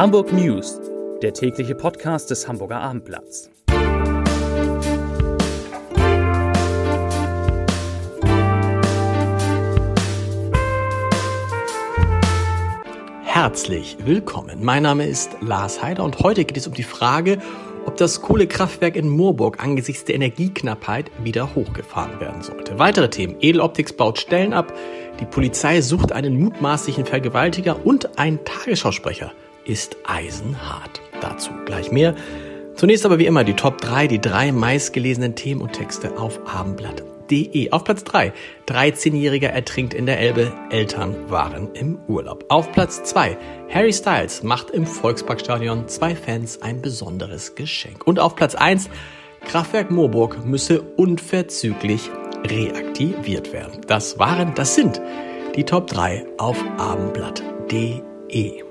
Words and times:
Hamburg 0.00 0.32
News, 0.32 0.80
der 1.20 1.34
tägliche 1.34 1.74
Podcast 1.74 2.30
des 2.30 2.48
Hamburger 2.48 2.80
Abendblatts. 2.80 3.50
Herzlich 13.24 13.98
willkommen. 14.02 14.64
Mein 14.64 14.84
Name 14.84 15.06
ist 15.06 15.36
Lars 15.42 15.82
Heider 15.82 16.02
und 16.02 16.20
heute 16.20 16.46
geht 16.46 16.56
es 16.56 16.66
um 16.66 16.72
die 16.72 16.82
Frage, 16.82 17.36
ob 17.84 17.98
das 17.98 18.22
Kohlekraftwerk 18.22 18.96
in 18.96 19.06
Moorburg 19.06 19.62
angesichts 19.62 20.06
der 20.06 20.14
Energieknappheit 20.14 21.10
wieder 21.22 21.54
hochgefahren 21.54 22.18
werden 22.20 22.40
sollte. 22.40 22.78
Weitere 22.78 23.10
Themen. 23.10 23.36
Edeloptics 23.40 23.92
baut 23.92 24.18
Stellen 24.18 24.54
ab, 24.54 24.72
die 25.20 25.26
Polizei 25.26 25.82
sucht 25.82 26.12
einen 26.12 26.40
mutmaßlichen 26.40 27.04
Vergewaltiger 27.04 27.84
und 27.84 28.18
ein 28.18 28.42
Tagesschausprecher 28.46 29.34
ist 29.64 29.96
eisenhart. 30.06 31.00
Dazu 31.20 31.50
gleich 31.64 31.90
mehr. 31.90 32.14
Zunächst 32.74 33.04
aber 33.04 33.18
wie 33.18 33.26
immer 33.26 33.44
die 33.44 33.54
Top 33.54 33.80
3, 33.80 34.06
die 34.06 34.20
drei 34.20 34.52
meistgelesenen 34.52 35.34
Themen 35.34 35.60
und 35.60 35.72
Texte 35.72 36.16
auf 36.18 36.40
abendblatt.de. 36.46 37.70
Auf 37.72 37.84
Platz 37.84 38.04
3, 38.04 38.32
13-Jähriger 38.66 39.48
ertrinkt 39.48 39.92
in 39.92 40.06
der 40.06 40.18
Elbe, 40.18 40.52
Eltern 40.70 41.14
waren 41.28 41.74
im 41.74 41.98
Urlaub. 42.08 42.46
Auf 42.48 42.72
Platz 42.72 43.02
2, 43.04 43.36
Harry 43.68 43.92
Styles 43.92 44.42
macht 44.42 44.70
im 44.70 44.86
Volksparkstadion 44.86 45.88
zwei 45.88 46.16
Fans 46.16 46.62
ein 46.62 46.80
besonderes 46.80 47.54
Geschenk. 47.54 48.06
Und 48.06 48.18
auf 48.18 48.34
Platz 48.34 48.54
1, 48.54 48.88
Kraftwerk 49.44 49.90
Moorburg 49.90 50.44
müsse 50.44 50.80
unverzüglich 50.80 52.10
reaktiviert 52.44 53.52
werden. 53.52 53.80
Das 53.86 54.18
waren, 54.18 54.54
das 54.54 54.74
sind 54.74 55.00
die 55.54 55.64
Top 55.64 55.86
3 55.88 56.24
auf 56.38 56.56
abendblatt.de. 56.78 58.69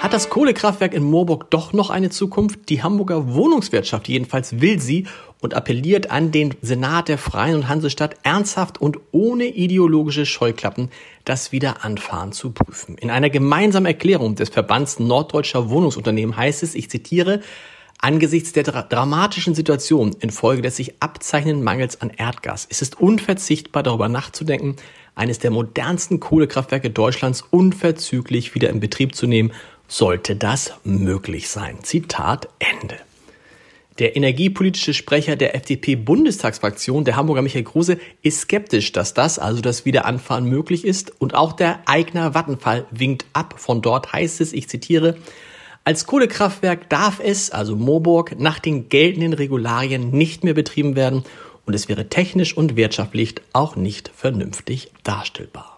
Hat 0.00 0.14
das 0.14 0.30
Kohlekraftwerk 0.30 0.94
in 0.94 1.02
Moorburg 1.02 1.50
doch 1.50 1.74
noch 1.74 1.90
eine 1.90 2.08
Zukunft? 2.08 2.70
Die 2.70 2.82
Hamburger 2.82 3.34
Wohnungswirtschaft 3.34 4.08
jedenfalls 4.08 4.62
will 4.62 4.80
sie 4.80 5.06
und 5.42 5.52
appelliert 5.52 6.10
an 6.10 6.32
den 6.32 6.54
Senat 6.62 7.08
der 7.08 7.18
Freien 7.18 7.56
und 7.56 7.68
Hansestadt 7.68 8.16
ernsthaft 8.22 8.80
und 8.80 8.96
ohne 9.12 9.44
ideologische 9.44 10.24
Scheuklappen 10.24 10.88
das 11.26 11.52
Wiederanfahren 11.52 12.32
zu 12.32 12.50
prüfen. 12.50 12.96
In 12.96 13.10
einer 13.10 13.28
gemeinsamen 13.28 13.84
Erklärung 13.84 14.36
des 14.36 14.48
Verbands 14.48 14.98
Norddeutscher 15.00 15.68
Wohnungsunternehmen 15.68 16.34
heißt 16.34 16.62
es, 16.62 16.74
ich 16.74 16.88
zitiere, 16.88 17.42
Angesichts 18.02 18.52
der 18.52 18.62
dra 18.62 18.80
dramatischen 18.80 19.54
Situation 19.54 20.16
infolge 20.20 20.62
des 20.62 20.76
sich 20.76 21.02
abzeichnenden 21.02 21.62
Mangels 21.62 22.00
an 22.00 22.08
Erdgas 22.08 22.64
ist 22.64 22.80
es 22.80 22.94
unverzichtbar 22.94 23.82
darüber 23.82 24.08
nachzudenken, 24.08 24.76
eines 25.14 25.38
der 25.38 25.50
modernsten 25.50 26.18
Kohlekraftwerke 26.18 26.88
Deutschlands 26.88 27.44
unverzüglich 27.50 28.54
wieder 28.54 28.70
in 28.70 28.80
Betrieb 28.80 29.14
zu 29.14 29.26
nehmen 29.26 29.52
sollte 29.90 30.36
das 30.36 30.72
möglich 30.84 31.48
sein. 31.48 31.82
Zitat 31.82 32.48
Ende. 32.60 32.96
Der 33.98 34.16
energiepolitische 34.16 34.94
Sprecher 34.94 35.36
der 35.36 35.54
FDP-Bundestagsfraktion, 35.56 37.04
der 37.04 37.16
Hamburger 37.16 37.42
Michael 37.42 37.64
Kruse, 37.64 37.98
ist 38.22 38.42
skeptisch, 38.42 38.92
dass 38.92 39.12
das, 39.12 39.38
also 39.38 39.60
das 39.60 39.84
Wiederanfahren 39.84 40.46
möglich 40.46 40.86
ist. 40.86 41.12
Und 41.20 41.34
auch 41.34 41.52
der 41.52 41.80
Eigner 41.84 42.32
Vattenfall 42.32 42.86
winkt 42.90 43.26
ab. 43.34 43.54
Von 43.58 43.82
dort 43.82 44.12
heißt 44.12 44.40
es, 44.40 44.54
ich 44.54 44.68
zitiere, 44.68 45.16
als 45.84 46.06
Kohlekraftwerk 46.06 46.88
darf 46.88 47.20
es, 47.22 47.50
also 47.50 47.74
Moorburg, 47.74 48.38
nach 48.38 48.58
den 48.58 48.88
geltenden 48.88 49.32
Regularien 49.32 50.10
nicht 50.12 50.44
mehr 50.44 50.54
betrieben 50.54 50.94
werden 50.94 51.24
und 51.66 51.74
es 51.74 51.88
wäre 51.88 52.08
technisch 52.08 52.56
und 52.56 52.76
wirtschaftlich 52.76 53.34
auch 53.52 53.76
nicht 53.76 54.10
vernünftig 54.14 54.92
darstellbar. 55.02 55.69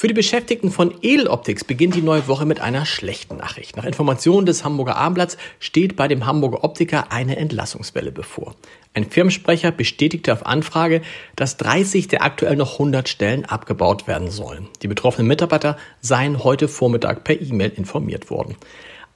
Für 0.00 0.08
die 0.08 0.14
Beschäftigten 0.14 0.70
von 0.70 0.94
Edeloptics 1.02 1.62
beginnt 1.62 1.94
die 1.94 2.00
neue 2.00 2.26
Woche 2.26 2.46
mit 2.46 2.58
einer 2.58 2.86
schlechten 2.86 3.36
Nachricht. 3.36 3.76
Nach 3.76 3.84
Informationen 3.84 4.46
des 4.46 4.64
Hamburger 4.64 4.96
Abendblatts 4.96 5.36
steht 5.58 5.94
bei 5.94 6.08
dem 6.08 6.24
Hamburger 6.24 6.64
Optiker 6.64 7.12
eine 7.12 7.36
Entlassungswelle 7.36 8.10
bevor. 8.10 8.54
Ein 8.94 9.10
Firmensprecher 9.10 9.72
bestätigte 9.72 10.32
auf 10.32 10.46
Anfrage, 10.46 11.02
dass 11.36 11.58
30 11.58 12.08
der 12.08 12.24
aktuell 12.24 12.56
noch 12.56 12.72
100 12.72 13.10
Stellen 13.10 13.44
abgebaut 13.44 14.06
werden 14.06 14.30
sollen. 14.30 14.68
Die 14.80 14.88
betroffenen 14.88 15.28
Mitarbeiter 15.28 15.76
seien 16.00 16.42
heute 16.44 16.66
Vormittag 16.66 17.22
per 17.22 17.38
E-Mail 17.38 17.72
informiert 17.76 18.30
worden. 18.30 18.56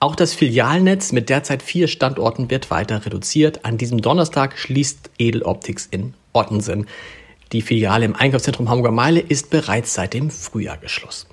Auch 0.00 0.14
das 0.14 0.34
Filialnetz 0.34 1.12
mit 1.12 1.30
derzeit 1.30 1.62
vier 1.62 1.88
Standorten 1.88 2.50
wird 2.50 2.70
weiter 2.70 3.06
reduziert. 3.06 3.64
An 3.64 3.78
diesem 3.78 4.02
Donnerstag 4.02 4.58
schließt 4.58 5.12
Edeloptics 5.16 5.88
in 5.90 6.12
Ottensen. 6.34 6.88
Die 7.54 7.62
Filiale 7.62 8.04
im 8.04 8.16
Einkaufszentrum 8.16 8.68
Hamburger 8.68 8.90
Meile 8.90 9.20
ist 9.20 9.48
bereits 9.48 9.94
seit 9.94 10.12
dem 10.12 10.28
Frühjahr 10.28 10.76
geschlossen. 10.76 11.28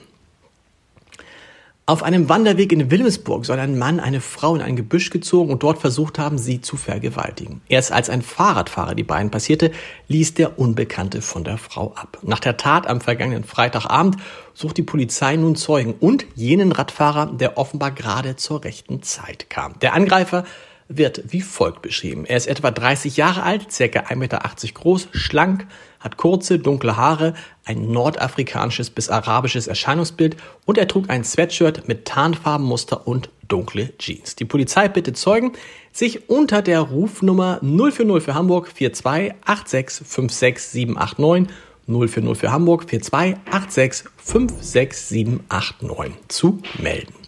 Auf 1.88 2.04
einem 2.04 2.30
Wanderweg 2.30 2.72
in 2.72 2.92
Wilhelmsburg 2.92 3.44
soll 3.44 3.58
ein 3.58 3.76
Mann 3.80 4.00
eine 4.00 4.22
Frau 4.22 4.54
in 4.54 4.62
ein 4.62 4.76
Gebüsch 4.76 5.10
gezogen 5.10 5.52
und 5.52 5.64
dort 5.64 5.80
versucht 5.80 6.20
haben, 6.20 6.38
sie 6.38 6.62
zu 6.62 6.78
vergewaltigen. 6.78 7.62
Erst 7.70 7.92
als 7.92 8.12
ein 8.12 8.22
Fahrradfahrer 8.22 8.94
die 8.94 9.04
beiden 9.04 9.32
passierte, 9.32 9.72
ließ 10.10 10.36
der 10.36 10.60
Unbekannte 10.60 11.24
von 11.24 11.44
der 11.44 11.58
Frau 11.58 11.92
ab. 11.96 12.20
Nach 12.22 12.40
der 12.40 12.56
Tat 12.56 12.86
am 12.86 13.02
vergangenen 13.02 13.44
Freitagabend 13.44 14.18
sucht 14.54 14.78
die 14.78 14.84
Polizei 14.84 15.36
nun 15.38 15.56
Zeugen 15.56 15.96
und 16.00 16.28
jenen 16.36 16.72
Radfahrer, 16.72 17.34
der 17.34 17.58
offenbar 17.58 17.90
gerade 17.90 18.36
zur 18.36 18.64
rechten 18.64 19.02
Zeit 19.02 19.50
kam. 19.50 19.80
Der 19.80 19.96
Angreifer 19.96 20.44
wird 20.88 21.24
wie 21.32 21.42
folgt 21.42 21.82
beschrieben. 21.82 22.26
Er 22.26 22.38
ist 22.38 22.48
etwa 22.48 22.70
30 22.70 23.18
Jahre 23.18 23.44
alt, 23.44 23.72
circa 23.72 24.02
1,80 24.02 24.16
Meter 24.16 24.42
groß, 24.74 25.08
schlank, 25.14 25.66
hat 26.02 26.18
kurze, 26.18 26.60
dunkle 26.60 26.98
Haare, 26.98 27.34
ein 27.64 27.92
nordafrikanisches 27.92 28.90
bis 28.90 29.10
arabisches 29.10 29.68
Erscheinungsbild 29.68 30.36
und 30.66 30.78
er 30.78 30.88
trug 30.88 31.10
ein 31.10 31.24
Sweatshirt 31.24 31.88
mit 31.88 32.06
Tarnfarbenmuster 32.06 33.08
und 33.08 33.30
dunkle 33.48 33.98
Jeans. 33.98 34.36
Die 34.36 34.46
Polizei 34.46 34.88
bittet 34.90 35.18
Zeugen, 35.18 35.54
sich 35.94 36.30
unter 36.30 36.62
der 36.62 36.82
Rufnummer 36.82 37.60
040 37.62 38.22
für 38.22 38.34
Hamburg 38.34 38.70
42 38.76 39.36
86 39.46 40.08
56 40.08 40.64
789 40.64 41.56
040 41.88 42.38
für 42.38 42.52
Hamburg 42.52 42.90
42 42.90 43.44
86 43.44 44.10
56 44.18 44.98
789 44.98 46.28
zu 46.28 46.60
melden. 46.80 47.21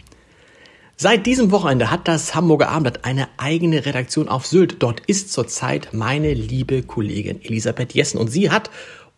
Seit 1.04 1.26
diesem 1.26 1.52
Wochenende 1.52 1.92
hat 1.92 2.08
das 2.08 2.34
Hamburger 2.34 2.70
Abendblatt 2.70 3.04
eine 3.04 3.28
eigene 3.36 3.86
Redaktion 3.86 4.30
auf 4.30 4.48
Sylt. 4.48 4.82
Dort 4.82 5.02
ist 5.02 5.34
zurzeit 5.34 5.90
meine 5.92 6.34
liebe 6.34 6.82
Kollegin 6.82 7.42
Elisabeth 7.44 7.94
Jessen 7.94 8.18
und 8.18 8.30
sie 8.30 8.50
hat 8.52 8.70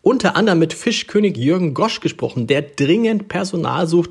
unter 0.02 0.34
anderem 0.34 0.58
mit 0.58 0.74
Fischkönig 0.74 1.36
Jürgen 1.36 1.74
Gosch 1.74 2.00
gesprochen, 2.00 2.48
der 2.48 2.62
dringend 2.62 3.28
Personal 3.28 3.86
sucht, 3.86 4.10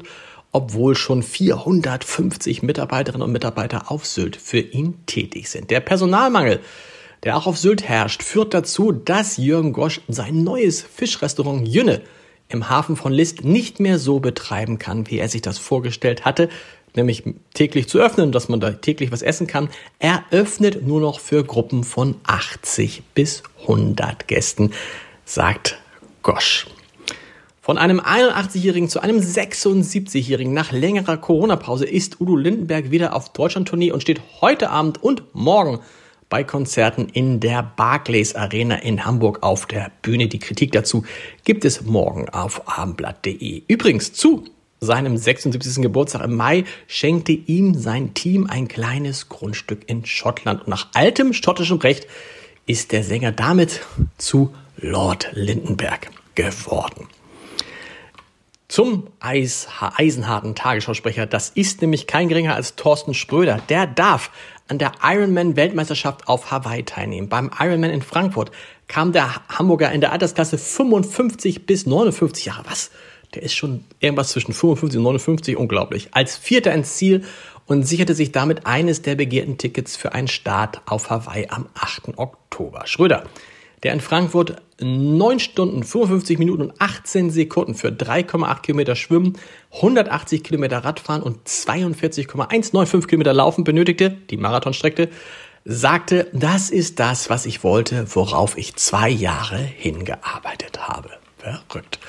obwohl 0.53 0.95
schon 0.95 1.21
450 1.21 2.63
Mitarbeiterinnen 2.63 3.25
und 3.25 3.33
Mitarbeiter 3.33 3.91
auf 3.91 4.05
Sylt 4.05 4.37
für 4.37 4.59
ihn 4.59 5.05
tätig 5.05 5.49
sind. 5.49 5.69
Der 5.69 5.81
Personalmangel, 5.81 6.61
der 7.23 7.35
auch 7.35 7.45
auf 7.45 7.57
Sylt 7.57 7.83
herrscht, 7.83 8.23
führt 8.23 8.53
dazu, 8.53 8.93
dass 8.93 9.35
Jürgen 9.35 9.73
Gosch 9.73 9.99
sein 10.07 10.45
neues 10.45 10.81
Fischrestaurant 10.81 11.67
Jünne 11.67 12.03
im 12.47 12.69
Hafen 12.69 12.95
von 12.95 13.11
List 13.11 13.43
nicht 13.43 13.81
mehr 13.81 13.99
so 13.99 14.21
betreiben 14.21 14.79
kann, 14.79 15.09
wie 15.09 15.17
er 15.17 15.27
sich 15.27 15.41
das 15.41 15.57
vorgestellt 15.57 16.23
hatte 16.23 16.47
nämlich 16.95 17.23
täglich 17.53 17.87
zu 17.87 17.99
öffnen, 17.99 18.31
dass 18.31 18.49
man 18.49 18.59
da 18.59 18.71
täglich 18.71 19.11
was 19.11 19.21
essen 19.21 19.47
kann, 19.47 19.69
eröffnet 19.99 20.85
nur 20.85 21.01
noch 21.01 21.19
für 21.19 21.43
Gruppen 21.43 21.83
von 21.83 22.15
80 22.25 23.03
bis 23.13 23.43
100 23.61 24.27
Gästen, 24.27 24.71
sagt 25.25 25.77
Gosch. 26.23 26.67
Von 27.61 27.79
einem 27.79 27.99
81-Jährigen 27.99 28.89
zu 28.89 28.99
einem 28.99 29.17
76-Jährigen 29.17 30.53
nach 30.53 30.71
längerer 30.71 31.17
Corona-Pause 31.17 31.85
ist 31.85 32.21
Udo 32.21 32.35
Lindenberg 32.35 32.91
wieder 32.91 33.15
auf 33.15 33.33
Deutschland-Tournee 33.33 33.91
und 33.91 34.01
steht 34.01 34.21
heute 34.39 34.69
Abend 34.69 35.01
und 35.01 35.23
morgen 35.33 35.79
bei 36.29 36.43
Konzerten 36.43 37.09
in 37.09 37.39
der 37.39 37.63
Barclays 37.63 38.35
Arena 38.35 38.75
in 38.75 39.05
Hamburg 39.05 39.41
auf 39.41 39.65
der 39.65 39.91
Bühne. 40.01 40.27
Die 40.27 40.39
Kritik 40.39 40.71
dazu 40.73 41.05
gibt 41.43 41.65
es 41.65 41.81
morgen 41.81 42.29
auf 42.29 42.67
abendblatt.de. 42.67 43.63
Übrigens 43.67 44.13
zu 44.13 44.45
seinem 44.79 45.17
76. 45.17 45.81
Geburtstag 45.81 46.23
im 46.23 46.35
Mai 46.35 46.65
schenkte 46.87 47.31
ihm 47.31 47.75
sein 47.75 48.13
Team 48.13 48.47
ein 48.49 48.67
kleines 48.67 49.29
Grundstück 49.29 49.89
in 49.89 50.05
Schottland. 50.05 50.61
Und 50.61 50.67
nach 50.67 50.87
altem 50.93 51.33
schottischem 51.33 51.77
Recht 51.77 52.07
ist 52.65 52.91
der 52.91 53.03
Sänger 53.03 53.31
damit 53.31 53.81
zu 54.17 54.53
Lord 54.77 55.29
Lindenberg 55.33 56.09
geworden. 56.35 57.07
Zum 58.67 59.07
Eis, 59.19 59.67
eisenharten 59.79 60.55
Tagesschausprecher, 60.55 61.27
das 61.27 61.49
ist 61.49 61.81
nämlich 61.81 62.07
kein 62.07 62.29
geringer 62.29 62.55
als 62.55 62.75
Thorsten 62.75 63.13
Spröder. 63.13 63.61
Der 63.69 63.85
darf 63.85 64.31
an 64.67 64.79
der 64.79 64.93
Ironman-Weltmeisterschaft 65.03 66.27
auf 66.27 66.49
Hawaii 66.49 66.83
teilnehmen. 66.83 67.29
Beim 67.29 67.51
Ironman 67.57 67.91
in 67.91 68.01
Frankfurt 68.01 68.51
kam 68.87 69.11
der 69.11 69.35
Hamburger 69.49 69.91
in 69.91 70.01
der 70.01 70.11
Altersklasse 70.11 70.57
55 70.57 71.67
bis 71.67 71.85
59 71.85 72.45
Jahre. 72.45 72.63
Was? 72.67 72.89
Der 73.35 73.43
ist 73.43 73.55
schon 73.55 73.83
irgendwas 73.99 74.29
zwischen 74.29 74.53
55 74.53 74.97
und 74.97 75.03
59, 75.03 75.57
unglaublich. 75.57 76.09
Als 76.11 76.37
Vierter 76.37 76.73
ins 76.73 76.95
Ziel 76.95 77.23
und 77.65 77.83
sicherte 77.83 78.13
sich 78.13 78.31
damit 78.31 78.65
eines 78.65 79.01
der 79.01 79.15
begehrten 79.15 79.57
Tickets 79.57 79.95
für 79.95 80.13
einen 80.13 80.27
Start 80.27 80.81
auf 80.85 81.09
Hawaii 81.09 81.47
am 81.49 81.67
8. 81.73 82.17
Oktober. 82.17 82.83
Schröder, 82.85 83.25
der 83.83 83.93
in 83.93 84.01
Frankfurt 84.01 84.61
9 84.79 85.39
Stunden, 85.39 85.83
55 85.83 86.37
Minuten 86.37 86.63
und 86.63 86.81
18 86.81 87.29
Sekunden 87.29 87.75
für 87.75 87.89
3,8 87.89 88.61
Kilometer 88.61 88.95
Schwimmen, 88.95 89.37
180 89.71 90.43
Kilometer 90.43 90.79
Radfahren 90.79 91.23
und 91.23 91.47
42,195 91.47 93.07
Kilometer 93.07 93.33
Laufen 93.33 93.63
benötigte, 93.63 94.09
die 94.09 94.37
Marathonstrecke, 94.37 95.09
sagte, 95.65 96.27
das 96.33 96.69
ist 96.69 96.99
das, 96.99 97.29
was 97.29 97.45
ich 97.45 97.63
wollte, 97.63 98.05
worauf 98.13 98.57
ich 98.57 98.75
zwei 98.75 99.09
Jahre 99.09 99.57
hingearbeitet 99.57 100.87
habe. 100.87 101.09
Verrückt. 101.37 101.99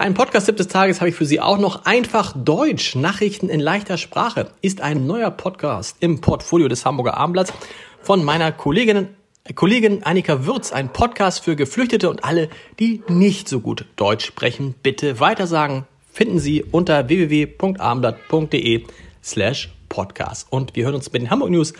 Ein 0.00 0.14
Podcast-Tipp 0.14 0.56
des 0.56 0.68
Tages 0.68 1.02
habe 1.02 1.10
ich 1.10 1.14
für 1.14 1.26
Sie 1.26 1.40
auch 1.40 1.58
noch. 1.58 1.84
Einfach 1.84 2.34
Deutsch. 2.34 2.94
Nachrichten 2.94 3.50
in 3.50 3.60
leichter 3.60 3.98
Sprache 3.98 4.50
ist 4.62 4.80
ein 4.80 5.06
neuer 5.06 5.30
Podcast 5.30 5.98
im 6.00 6.22
Portfolio 6.22 6.68
des 6.68 6.86
Hamburger 6.86 7.18
Abendblatts 7.18 7.52
von 8.00 8.24
meiner 8.24 8.50
Kollegin, 8.50 9.08
Kollegin 9.54 10.02
Annika 10.02 10.46
Würz. 10.46 10.72
Ein 10.72 10.90
Podcast 10.90 11.44
für 11.44 11.54
Geflüchtete 11.54 12.08
und 12.08 12.24
alle, 12.24 12.48
die 12.78 13.02
nicht 13.08 13.46
so 13.46 13.60
gut 13.60 13.84
Deutsch 13.96 14.24
sprechen. 14.24 14.74
Bitte 14.82 15.20
weitersagen. 15.20 15.84
Finden 16.10 16.38
Sie 16.38 16.62
unter 16.62 17.10
www.abendblatt.de 17.10 18.84
slash 19.22 19.68
podcast. 19.90 20.46
Und 20.48 20.76
wir 20.76 20.86
hören 20.86 20.94
uns 20.94 21.12
mit 21.12 21.20
den 21.20 21.30
Hamburg 21.30 21.50
News 21.50 21.74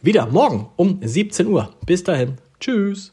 wieder 0.00 0.24
morgen 0.24 0.70
um 0.76 1.00
17 1.02 1.46
Uhr. 1.46 1.74
Bis 1.84 2.02
dahin. 2.02 2.38
Tschüss. 2.60 3.12